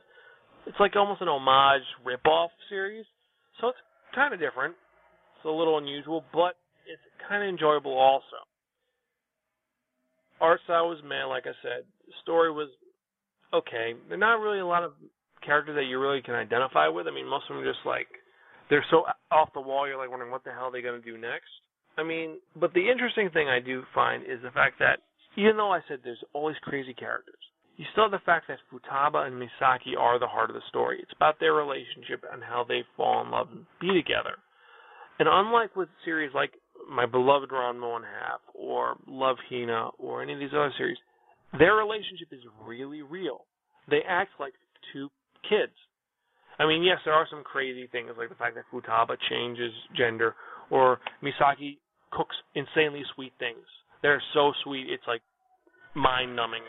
it's 0.66 0.78
like 0.78 0.95
almost 0.95 1.21
an 1.23 1.28
homage 1.28 1.85
rip-off 2.04 2.50
series, 2.69 3.04
so 3.61 3.69
it's 3.69 3.78
kind 4.14 4.33
of 4.33 4.40
different. 4.40 4.75
It's 5.40 5.47
a 5.47 5.49
little 5.49 5.78
unusual, 5.78 6.23
but 6.35 6.61
it's 6.85 7.00
kind 7.26 7.42
of 7.42 7.49
enjoyable 7.49 7.97
also. 7.97 8.44
Art 10.38 10.61
style 10.64 10.88
was 10.88 11.00
man, 11.02 11.28
like 11.28 11.44
I 11.47 11.56
said. 11.62 11.88
The 12.04 12.12
story 12.23 12.52
was 12.52 12.68
okay. 13.54 13.94
They're 14.09 14.18
not 14.18 14.40
really 14.40 14.61
a 14.61 14.66
lot 14.66 14.85
of 14.85 14.92
characters 15.40 15.76
that 15.76 15.88
you 15.88 15.99
really 15.99 16.20
can 16.20 16.35
identify 16.35 16.88
with. 16.88 17.06
I 17.06 17.11
mean, 17.11 17.26
most 17.26 17.44
of 17.49 17.56
them 17.56 17.64
are 17.64 17.73
just 17.73 17.87
like 17.87 18.09
they're 18.68 18.85
so 18.90 19.04
off 19.32 19.49
the 19.54 19.64
wall. 19.64 19.88
You're 19.88 19.97
like 19.97 20.11
wondering 20.11 20.30
what 20.30 20.44
the 20.44 20.52
hell 20.52 20.68
are 20.68 20.73
they 20.73 20.82
going 20.82 21.00
to 21.00 21.04
do 21.04 21.16
next. 21.16 21.49
I 21.97 22.02
mean, 22.02 22.37
but 22.54 22.75
the 22.75 22.90
interesting 22.90 23.30
thing 23.30 23.49
I 23.49 23.61
do 23.61 23.82
find 23.94 24.23
is 24.23 24.44
the 24.44 24.52
fact 24.52 24.78
that 24.78 25.00
even 25.37 25.56
though 25.56 25.73
I 25.73 25.80
said 25.88 26.00
there's 26.04 26.20
these 26.20 26.61
crazy 26.62 26.92
characters, 26.92 27.40
you 27.76 27.87
still 27.92 28.04
have 28.04 28.12
the 28.12 28.25
fact 28.28 28.44
that 28.49 28.61
Futaba 28.68 29.25
and 29.26 29.40
Misaki 29.40 29.97
are 29.99 30.18
the 30.18 30.28
heart 30.28 30.50
of 30.50 30.54
the 30.54 30.68
story. 30.68 31.00
It's 31.00 31.16
about 31.16 31.40
their 31.40 31.54
relationship 31.54 32.25
and 32.30 32.42
how 32.44 32.64
they 32.68 32.85
fall 32.94 33.25
in 33.25 33.30
love 33.30 33.49
and 33.50 33.64
be 33.80 33.88
together. 33.88 34.37
And 35.20 35.28
unlike 35.30 35.76
with 35.76 35.90
series 36.02 36.32
like 36.34 36.50
My 36.90 37.04
Beloved 37.04 37.52
One 37.52 38.02
Half 38.02 38.40
or 38.54 38.96
Love 39.06 39.36
Hina 39.50 39.90
or 39.98 40.22
any 40.22 40.32
of 40.32 40.38
these 40.40 40.48
other 40.52 40.72
series, 40.78 40.96
their 41.58 41.74
relationship 41.74 42.28
is 42.32 42.40
really 42.64 43.02
real. 43.02 43.44
They 43.90 44.00
act 44.08 44.30
like 44.40 44.54
two 44.94 45.10
kids. 45.46 45.76
I 46.58 46.66
mean, 46.66 46.82
yes, 46.82 46.98
there 47.04 47.12
are 47.12 47.26
some 47.30 47.44
crazy 47.44 47.86
things 47.92 48.12
like 48.16 48.30
the 48.30 48.34
fact 48.34 48.56
that 48.56 48.64
Futaba 48.72 49.16
changes 49.28 49.72
gender 49.94 50.34
or 50.70 51.00
Misaki 51.22 51.76
cooks 52.12 52.36
insanely 52.54 53.02
sweet 53.14 53.34
things. 53.38 53.66
They're 54.00 54.22
so 54.32 54.52
sweet, 54.64 54.86
it's 54.88 55.04
like 55.06 55.20
mind 55.94 56.34
numbing. 56.34 56.62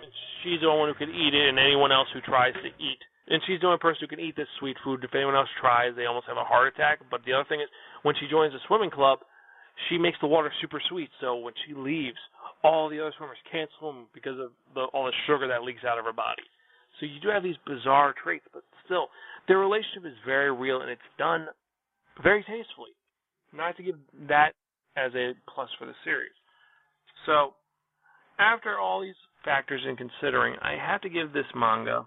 She's 0.43 0.60
the 0.60 0.67
only 0.67 0.79
one 0.79 0.89
who 0.89 1.05
could 1.05 1.15
eat 1.15 1.34
it, 1.34 1.48
and 1.48 1.58
anyone 1.58 1.93
else 1.93 2.08
who 2.13 2.20
tries 2.20 2.53
to 2.55 2.67
eat. 2.84 3.00
And 3.32 3.40
she's 3.48 3.64
the 3.64 3.68
only 3.68 3.80
person 3.80 4.04
who 4.04 4.12
can 4.12 4.20
eat 4.20 4.36
this 4.36 4.52
sweet 4.60 4.76
food. 4.84 5.08
If 5.08 5.16
anyone 5.16 5.36
else 5.36 5.48
tries, 5.62 5.96
they 5.96 6.04
almost 6.04 6.28
have 6.28 6.36
a 6.36 6.44
heart 6.44 6.68
attack. 6.68 7.00
But 7.10 7.24
the 7.24 7.32
other 7.32 7.48
thing 7.48 7.62
is, 7.62 7.72
when 8.04 8.14
she 8.20 8.28
joins 8.28 8.52
the 8.52 8.60
swimming 8.68 8.92
club, 8.92 9.20
she 9.88 9.98
makes 9.98 10.18
the 10.20 10.28
water 10.28 10.52
super 10.60 10.82
sweet. 10.90 11.10
So 11.22 11.38
when 11.38 11.54
she 11.66 11.74
leaves, 11.74 12.20
all 12.62 12.90
the 12.90 13.00
other 13.00 13.14
swimmers 13.16 13.40
can't 13.50 13.70
swim 13.80 14.12
because 14.14 14.38
of 14.38 14.52
the, 14.76 14.92
all 14.92 15.06
the 15.06 15.16
sugar 15.28 15.48
that 15.48 15.64
leaks 15.64 15.88
out 15.88 15.98
of 15.98 16.04
her 16.04 16.12
body. 16.12 16.44
So 17.00 17.06
you 17.06 17.24
do 17.24 17.30
have 17.30 17.42
these 17.42 17.56
bizarre 17.66 18.14
traits, 18.22 18.44
but 18.52 18.64
still, 18.84 19.08
their 19.48 19.60
relationship 19.60 20.06
is 20.06 20.18
very 20.26 20.52
real, 20.52 20.82
and 20.82 20.92
it's 20.92 21.02
done 21.18 21.48
very 22.22 22.44
tastefully. 22.44 22.92
Not 23.56 23.78
to 23.78 23.84
give 23.84 23.96
that 24.28 24.52
as 24.98 25.16
a 25.16 25.32
plus 25.48 25.70
for 25.80 25.86
the 25.86 25.96
series. 26.04 26.36
So, 27.26 27.54
after 28.40 28.78
all 28.78 29.02
these 29.02 29.16
factors 29.46 29.82
in 29.88 29.96
considering, 29.96 30.56
I 30.62 30.76
have 30.76 31.00
to 31.02 31.10
give 31.10 31.32
this 31.32 31.46
manga 31.56 32.06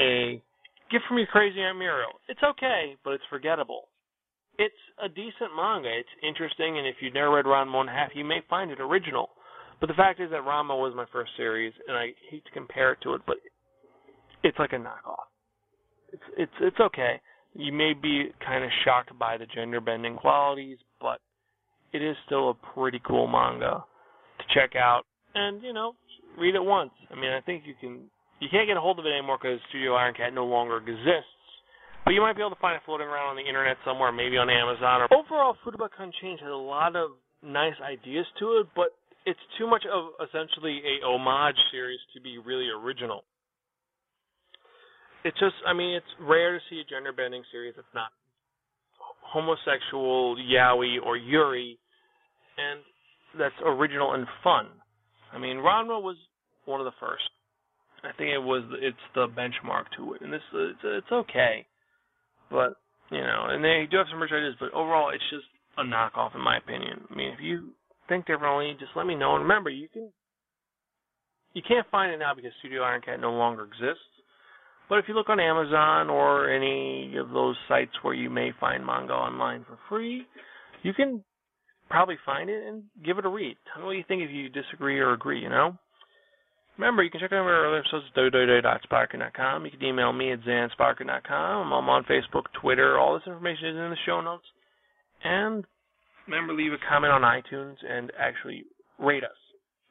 a 0.00 0.42
gift 0.90 1.04
from 1.08 1.18
your 1.18 1.26
crazy 1.26 1.60
Aunt 1.60 1.78
Muriel. 1.78 2.18
It's 2.28 2.42
okay, 2.42 2.96
but 3.04 3.12
it's 3.12 3.24
forgettable. 3.30 3.88
It's 4.58 4.74
a 5.02 5.08
decent 5.08 5.54
manga. 5.56 5.88
It's 5.88 6.08
interesting, 6.26 6.78
and 6.78 6.86
if 6.86 6.96
you've 7.00 7.14
never 7.14 7.36
read 7.36 7.44
Ranma 7.46 7.72
One 7.72 7.88
Half, 7.88 8.10
you 8.14 8.24
may 8.24 8.40
find 8.48 8.70
it 8.70 8.80
original. 8.80 9.30
But 9.80 9.88
the 9.88 9.94
fact 9.94 10.20
is 10.20 10.30
that 10.30 10.42
Ranma 10.42 10.76
was 10.76 10.92
my 10.94 11.06
first 11.12 11.30
series, 11.36 11.72
and 11.88 11.96
I 11.96 12.08
hate 12.30 12.44
to 12.44 12.50
compare 12.52 12.92
it 12.92 12.98
to 13.02 13.14
it, 13.14 13.22
but 13.26 13.36
it's 14.42 14.58
like 14.58 14.72
a 14.72 14.76
knockoff. 14.76 15.28
It's 16.12 16.22
it's 16.36 16.52
it's 16.60 16.80
okay. 16.80 17.20
You 17.54 17.72
may 17.72 17.94
be 17.94 18.30
kind 18.44 18.64
of 18.64 18.70
shocked 18.84 19.16
by 19.18 19.36
the 19.36 19.46
gender 19.46 19.80
bending 19.80 20.16
qualities, 20.16 20.78
but 21.00 21.20
it 21.92 22.02
is 22.02 22.16
still 22.26 22.50
a 22.50 22.54
pretty 22.74 23.00
cool 23.06 23.26
manga 23.26 23.84
to 24.38 24.54
check 24.54 24.76
out 24.76 25.02
and 25.34 25.62
you 25.62 25.72
know 25.72 25.94
read 26.38 26.54
it 26.54 26.62
once. 26.62 26.90
I 27.10 27.14
mean, 27.14 27.30
I 27.30 27.40
think 27.40 27.64
you 27.66 27.74
can. 27.80 28.00
You 28.40 28.48
can't 28.50 28.66
get 28.66 28.76
a 28.76 28.80
hold 28.80 28.98
of 28.98 29.06
it 29.06 29.12
anymore 29.12 29.38
because 29.40 29.60
Studio 29.68 29.94
Iron 29.94 30.14
Cat 30.14 30.32
no 30.32 30.46
longer 30.46 30.78
exists. 30.78 31.36
But 32.04 32.16
you 32.16 32.20
might 32.20 32.34
be 32.34 32.42
able 32.42 32.56
to 32.56 32.62
find 32.64 32.74
it 32.74 32.82
floating 32.88 33.06
around 33.06 33.36
on 33.36 33.36
the 33.36 33.44
internet 33.44 33.76
somewhere, 33.84 34.10
maybe 34.10 34.40
on 34.40 34.48
Amazon. 34.48 35.04
Or 35.04 35.08
overall, 35.12 35.56
Futaba 35.60 35.88
Change 36.20 36.40
has 36.40 36.50
a 36.50 36.56
lot 36.56 36.96
of 36.96 37.12
nice 37.44 37.76
ideas 37.84 38.24
to 38.40 38.64
it, 38.64 38.66
but 38.74 38.96
it's 39.26 39.40
too 39.58 39.68
much 39.68 39.84
of 39.84 40.16
essentially 40.24 40.80
a 40.80 41.04
homage 41.04 41.60
series 41.70 42.00
to 42.16 42.20
be 42.20 42.38
really 42.40 42.68
original 42.72 43.24
it's 45.24 45.38
just 45.38 45.54
I 45.66 45.72
mean 45.72 45.94
it's 45.94 46.12
rare 46.20 46.54
to 46.54 46.60
see 46.70 46.80
a 46.80 46.84
gender 46.84 47.12
bending 47.12 47.42
series 47.52 47.74
that's 47.76 47.94
not 47.94 48.08
homosexual 49.20 50.36
yaoi 50.36 50.96
or 51.04 51.16
yuri 51.16 51.78
and 52.58 52.80
that's 53.38 53.54
original 53.64 54.14
and 54.14 54.26
fun. 54.42 54.66
I 55.32 55.38
mean 55.38 55.58
Ranma 55.58 56.02
was 56.02 56.16
one 56.64 56.80
of 56.80 56.84
the 56.84 56.96
first. 57.00 57.28
I 58.02 58.12
think 58.16 58.30
it 58.32 58.38
was 58.42 58.64
it's 58.80 58.96
the 59.14 59.26
benchmark 59.28 59.84
to 59.96 60.14
it, 60.14 60.22
and 60.22 60.32
this 60.32 60.40
it's, 60.54 60.78
it's 60.84 61.12
okay, 61.12 61.66
but 62.50 62.76
you 63.10 63.20
know, 63.20 63.46
and 63.48 63.62
they 63.62 63.86
do 63.90 63.98
have 63.98 64.06
some 64.10 64.22
rich 64.22 64.32
ideas, 64.32 64.54
but 64.58 64.72
overall 64.72 65.10
it's 65.10 65.24
just 65.30 65.46
a 65.78 65.82
knockoff 65.82 66.34
in 66.34 66.40
my 66.40 66.56
opinion. 66.58 67.04
I 67.10 67.14
mean, 67.14 67.28
if 67.28 67.40
you 67.40 67.70
think 68.08 68.26
differently, 68.26 68.74
just 68.78 68.92
let 68.96 69.06
me 69.06 69.14
know. 69.14 69.34
And 69.34 69.42
remember, 69.42 69.70
you 69.70 69.88
can 69.88 70.10
you 71.52 71.62
can't 71.66 71.86
find 71.90 72.12
it 72.12 72.18
now 72.18 72.34
because 72.34 72.52
Studio 72.60 72.82
Iron 72.82 73.02
Cat 73.02 73.20
no 73.20 73.32
longer 73.32 73.64
exists. 73.64 74.04
But 74.88 74.98
if 74.98 75.04
you 75.06 75.14
look 75.14 75.28
on 75.28 75.38
Amazon 75.38 76.10
or 76.10 76.50
any 76.50 77.16
of 77.16 77.30
those 77.30 77.56
sites 77.68 77.92
where 78.02 78.14
you 78.14 78.28
may 78.28 78.50
find 78.58 78.84
manga 78.84 79.12
online 79.12 79.64
for 79.64 79.78
free, 79.88 80.26
you 80.82 80.92
can 80.92 81.22
probably 81.88 82.16
find 82.26 82.50
it 82.50 82.66
and 82.66 82.82
give 83.04 83.18
it 83.18 83.24
a 83.24 83.28
read. 83.28 83.56
Tell 83.72 83.82
me 83.82 83.86
what 83.86 83.96
you 83.96 84.04
think 84.08 84.22
if 84.22 84.30
you 84.30 84.48
disagree 84.48 84.98
or 84.98 85.12
agree, 85.12 85.40
you 85.40 85.48
know? 85.48 85.76
Remember, 86.80 87.02
you 87.02 87.10
can 87.10 87.20
check 87.20 87.32
out 87.32 87.44
our 87.44 87.68
other 87.68 87.80
episodes 87.80 88.06
at 88.08 88.32
www.sparker.com. 88.32 89.66
You 89.66 89.70
can 89.70 89.84
email 89.84 90.14
me 90.14 90.32
at 90.32 90.40
zansparker.com. 90.40 91.72
I'm 91.74 91.88
on 91.90 92.04
Facebook, 92.04 92.44
Twitter. 92.58 92.98
All 92.98 93.12
this 93.12 93.26
information 93.26 93.68
is 93.68 93.76
in 93.76 93.90
the 93.90 93.96
show 94.06 94.22
notes. 94.22 94.46
And 95.22 95.66
remember, 96.26 96.54
leave 96.54 96.72
a 96.72 96.78
comment 96.88 97.12
on 97.12 97.20
iTunes 97.20 97.76
and 97.86 98.10
actually 98.18 98.64
rate 98.98 99.24
us. 99.24 99.36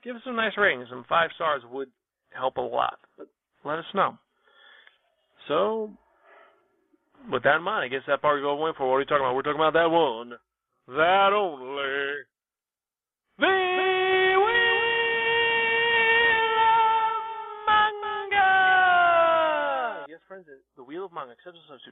Give 0.03 0.15
us 0.15 0.23
some 0.25 0.35
nice 0.35 0.53
ratings. 0.57 0.87
Some 0.89 1.05
five 1.07 1.29
stars 1.35 1.61
would 1.71 1.89
help 2.35 2.57
a 2.57 2.61
lot. 2.61 2.97
But 3.19 3.27
let 3.63 3.77
us 3.77 3.85
know. 3.93 4.17
So, 5.47 5.91
with 7.31 7.43
that 7.43 7.57
in 7.57 7.61
mind, 7.61 7.85
I 7.85 7.87
guess 7.89 8.01
that 8.07 8.23
part 8.23 8.41
you're 8.41 8.55
going 8.55 8.73
for. 8.75 8.89
What 8.89 8.95
are 8.95 8.97
we 8.97 9.05
talking 9.05 9.23
about? 9.23 9.35
We're 9.35 9.43
talking 9.43 9.61
about 9.61 9.73
that 9.73 9.91
one, 9.91 10.31
that 10.87 11.29
only, 11.35 12.25
the 13.37 13.88
Manga. 20.29 20.51
Yes, 20.51 20.57
friends, 20.57 20.61
uh, 20.77 20.81
the 20.81 20.83
Wheel 20.83 21.05
of 21.05 21.13
Manga. 21.13 21.33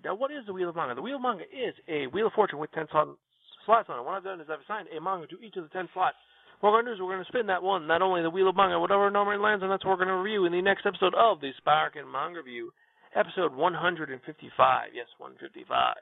Now, 0.03 0.15
what 0.15 0.31
is 0.31 0.45
the 0.45 0.53
Wheel 0.53 0.69
of 0.69 0.75
Manga? 0.75 0.95
The 0.95 1.01
Wheel 1.01 1.15
of 1.15 1.21
Manga 1.21 1.43
is 1.43 1.73
a 1.87 2.07
Wheel 2.07 2.27
of 2.27 2.33
Fortune 2.33 2.59
with 2.59 2.71
ten 2.71 2.87
slots 2.91 3.89
on 3.89 3.99
it. 3.99 4.05
What 4.05 4.13
I've 4.13 4.23
done 4.23 4.41
is 4.41 4.47
I've 4.49 4.61
assigned 4.61 4.87
a 4.95 5.01
manga 5.01 5.27
to 5.27 5.39
each 5.41 5.55
of 5.57 5.63
the 5.63 5.69
ten 5.69 5.89
slots. 5.93 6.17
What 6.59 6.71
we're 6.71 6.81
going 6.81 6.85
to 6.85 6.91
do 6.91 6.95
is 6.95 7.01
we're 7.01 7.13
going 7.13 7.25
to 7.25 7.31
spin 7.31 7.47
that 7.47 7.61
one, 7.61 7.85
not 7.85 8.01
only 8.01 8.21
the 8.21 8.29
Wheel 8.29 8.49
of 8.49 8.55
Manga, 8.55 8.79
whatever 8.79 9.09
number 9.11 9.33
it 9.33 9.39
lands 9.39 9.63
on, 9.63 9.69
that's 9.69 9.85
what 9.85 9.91
we're 9.91 10.05
going 10.05 10.15
to 10.15 10.21
review 10.21 10.45
in 10.45 10.51
the 10.51 10.61
next 10.61 10.85
episode 10.85 11.13
of 11.13 11.39
the 11.39 11.51
Sparkin 11.57 12.09
Manga 12.11 12.39
Review, 12.39 12.71
episode 13.15 13.53
155. 13.53 14.89
Yes, 14.93 15.05
155. 15.17 15.95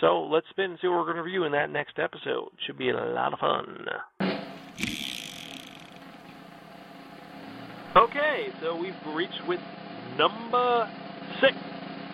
So 0.00 0.28
let's 0.28 0.46
spin 0.50 0.76
and 0.76 0.78
see 0.80 0.88
what 0.88 0.98
we're 0.98 1.04
going 1.04 1.16
to 1.16 1.22
review 1.22 1.44
in 1.44 1.52
that 1.52 1.70
next 1.70 1.98
episode. 1.98 2.52
Should 2.66 2.76
be 2.76 2.90
a 2.90 2.94
lot 2.94 3.32
of 3.32 3.38
fun. 3.38 3.86
Okay, 7.96 8.48
so 8.60 8.76
we've 8.76 8.92
reached 9.16 9.40
with 9.48 9.60
number 10.18 10.86
six. 11.40 11.54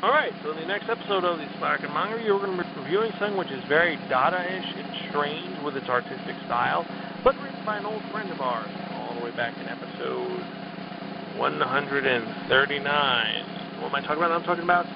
Alright, 0.04 0.34
so 0.42 0.50
in 0.50 0.56
the 0.56 0.66
next 0.66 0.88
episode 0.90 1.24
of 1.24 1.38
the 1.38 1.48
Sparkin 1.56 1.90
Manga 1.92 2.16
Review, 2.16 2.34
we're 2.34 2.44
going 2.44 2.58
to 2.58 2.64
be 2.64 2.80
reviewing 2.80 3.12
something 3.18 3.38
which 3.38 3.50
is 3.50 3.64
very 3.66 3.96
Dada-ish 4.08 4.76
and 4.78 4.92
strange 5.08 5.56
with 5.58 5.76
its 5.76 5.88
artistic 5.88 6.36
style, 6.44 6.86
but 7.24 7.38
written 7.40 7.64
by 7.64 7.78
an 7.78 7.86
old 7.86 8.04
friend 8.10 8.30
of 8.30 8.40
ours, 8.40 8.72
all 8.92 9.14
the 9.14 9.20
way 9.20 9.30
back 9.30 9.54
in 9.60 9.66
episode 9.66 10.44
139. 11.32 12.84
What 13.76 13.86
am 13.86 13.94
I 13.94 14.00
talking 14.02 14.18
about? 14.18 14.30
I'm 14.30 14.42
talking 14.42 14.64
about 14.64 14.86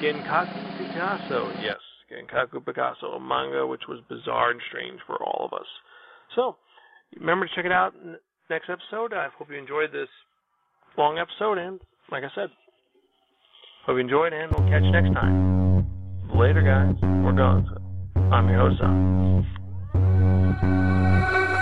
Genkaku 0.00 0.70
Picasso. 0.76 1.50
Yes, 1.50 1.80
Genkaku 2.06 2.64
Picasso, 2.64 3.12
a 3.12 3.20
manga 3.20 3.66
which 3.66 3.82
was 3.88 4.00
bizarre 4.08 4.52
and 4.52 4.60
strange 4.68 5.00
for 5.06 5.16
all 5.22 5.44
of 5.44 5.52
us. 5.52 5.66
So, 6.36 6.56
remember 7.18 7.46
to 7.46 7.54
check 7.56 7.64
it 7.64 7.72
out 7.72 7.94
next 8.50 8.70
episode. 8.70 9.12
I 9.12 9.28
hope 9.36 9.50
you 9.50 9.58
enjoyed 9.58 9.90
this 9.92 10.08
long 10.96 11.18
episode, 11.18 11.58
and 11.58 11.80
like 12.10 12.22
I 12.22 12.30
said, 12.34 12.50
hope 13.88 13.96
you 13.96 14.00
enjoyed, 14.00 14.34
and 14.34 14.52
we'll 14.52 14.68
catch 14.68 14.82
you 14.82 14.90
next 14.90 15.14
time. 15.14 15.86
Later, 16.34 16.60
guys. 16.60 16.94
We're 17.24 17.32
gone. 17.32 17.66
I'm 18.30 18.46
your 18.50 18.68
host, 18.68 18.82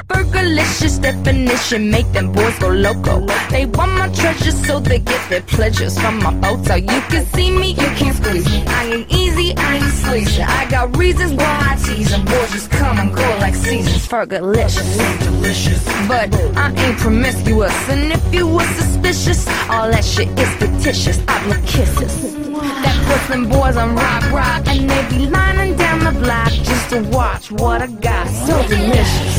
Fergalicious 0.08 1.00
definition 1.02 1.90
make 1.90 2.10
them 2.12 2.32
boys 2.32 2.56
go 2.58 2.68
loco. 2.68 3.26
They 3.50 3.66
want 3.66 3.92
my 3.92 4.08
treasure 4.12 4.52
so 4.52 4.78
they 4.78 5.00
get 5.00 5.30
their 5.30 5.40
pleasures 5.42 5.98
from 5.98 6.22
my 6.22 6.32
photo. 6.40 6.76
You 6.76 7.00
can 7.10 7.26
see 7.26 7.50
me, 7.50 7.70
you 7.70 7.88
can't 7.98 8.16
squeeze 8.16 8.46
me. 8.46 8.62
I 8.66 8.84
ain't 8.84 9.12
easy, 9.12 9.56
I 9.56 9.76
ain't 9.76 9.92
sleazy. 9.92 10.42
I 10.42 10.70
got 10.70 10.96
reasons 10.96 11.32
why 11.32 11.72
I 11.72 11.76
tease 11.76 12.10
them. 12.10 12.24
Boys 12.24 12.52
just 12.52 12.70
come 12.70 12.98
and 12.98 13.14
go 13.14 13.22
like 13.40 13.54
seasons. 13.54 14.06
Fergalicious. 14.06 15.24
Delicious, 15.24 15.84
but 16.06 16.32
I 16.56 16.72
ain't 16.76 16.98
promiscuous. 16.98 17.88
And 17.88 18.12
if 18.12 18.34
you 18.34 18.46
were 18.46 18.66
suspicious, 18.74 19.46
all 19.68 19.90
that 19.90 20.04
shit 20.04 20.28
is 20.38 20.48
fictitious. 20.56 21.20
I 21.26 21.44
blow 21.44 21.60
kisses. 21.66 22.45
That 22.60 23.26
them 23.28 23.48
boys 23.48 23.76
on 23.76 23.94
rock, 23.94 24.32
rock. 24.32 24.66
And 24.68 24.88
they 24.88 25.08
be 25.10 25.26
lining 25.26 25.76
down 25.76 26.00
the 26.00 26.12
block 26.20 26.50
just 26.50 26.90
to 26.90 27.02
watch 27.10 27.50
what 27.50 27.82
I 27.82 27.86
got. 27.86 28.28
So 28.28 28.68
delicious. 28.68 29.36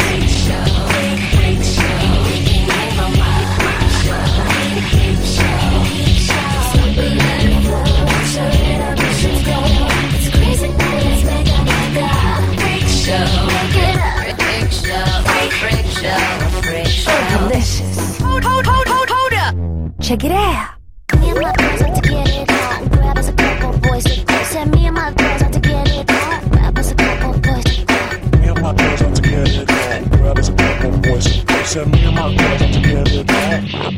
Hold, 18.68 18.88
hold, 18.88 19.10
hold 19.10 19.34
up. 19.34 20.02
Check 20.02 20.24
it 20.24 20.32
out. 20.32 20.77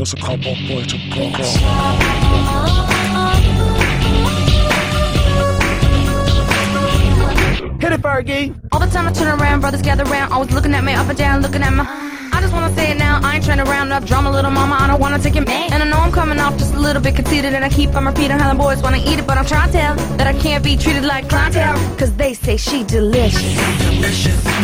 Us 0.10 0.14
a 0.14 0.26
couple 0.26 0.56
boys 0.68 0.88
to 0.88 0.98
go. 1.10 1.26
Hit 7.80 7.94
it, 7.94 8.02
Fergie. 8.02 8.60
All 8.72 8.80
the 8.80 8.88
time 8.88 9.08
I 9.08 9.12
turn 9.12 9.40
around, 9.40 9.62
brothers 9.62 9.82
gather 9.82 10.04
around, 10.04 10.32
always 10.32 10.52
looking 10.52 10.74
at 10.74 10.84
me 10.84 10.94
up 10.94 11.08
and 11.08 11.18
down, 11.18 11.42
looking 11.42 11.62
at 11.62 11.74
me. 11.74 12.19
I 12.40 12.42
just 12.42 12.54
wanna 12.54 12.74
say 12.74 12.92
it 12.92 12.98
now, 12.98 13.20
I 13.22 13.36
ain't 13.36 13.44
trying 13.44 13.58
to 13.58 13.66
round 13.66 13.92
up 13.92 14.06
drama, 14.06 14.32
little 14.32 14.50
mama, 14.50 14.78
I 14.80 14.88
don't 14.88 15.02
wanna 15.02 15.20
take 15.20 15.36
it 15.36 15.46
man. 15.46 15.74
And 15.74 15.84
I 15.84 15.86
know 15.90 15.98
I'm 15.98 16.10
coming 16.10 16.40
off 16.40 16.58
just 16.58 16.74
a 16.74 16.80
little 16.80 17.02
bit 17.02 17.18
conceited, 17.18 17.54
and 17.54 17.66
I 17.66 17.70
keep 17.70 17.94
on 17.94 18.06
repeating 18.06 18.40
how 18.40 18.50
the 18.54 18.58
boys 18.58 18.82
wanna 18.82 19.00
eat 19.00 19.20
it, 19.20 19.28
but 19.28 19.38
I'm 19.38 19.46
trying 19.46 19.70
to 19.70 19.78
tell 19.78 19.96
that 20.16 20.26
I 20.26 20.32
can't 20.40 20.64
be 20.64 20.78
treated 20.78 21.04
like 21.04 21.28
clientele, 21.28 21.76
cause 21.98 22.16
they 22.16 22.34
say 22.34 22.56
she 22.56 22.86
delicious. 22.86 23.58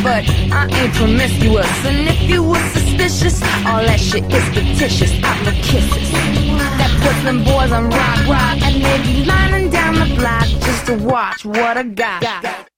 But 0.02 0.24
I 0.56 0.70
ain't 0.72 0.94
promiscuous, 0.94 1.86
and 1.86 2.08
if 2.08 2.22
you 2.30 2.44
were 2.44 2.66
suspicious, 2.70 3.44
all 3.68 3.84
that 3.84 4.00
shit 4.00 4.24
is 4.32 4.46
fictitious. 4.56 5.12
I 5.22 5.44
blow 5.44 5.52
kisses. 5.62 6.12
That 6.80 6.92
puts 7.04 7.24
them 7.24 7.44
boys 7.44 7.74
on 7.74 7.90
rock, 7.90 8.20
rock, 8.26 8.62
and 8.62 8.82
they 8.82 8.98
be 9.04 9.26
lining 9.26 9.70
down 9.70 9.96
the 9.96 10.16
block 10.16 10.48
just 10.64 10.86
to 10.86 10.96
watch 10.96 11.44
what 11.44 11.76
I 11.78 11.84
got. 11.84 12.72